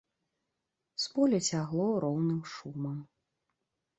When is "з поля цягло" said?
1.01-1.85